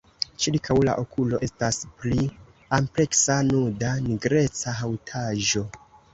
[0.43, 2.25] Ĉirkaŭ la okulo estas pli
[2.79, 5.65] ampleksa nuda nigreca haŭtaĵo.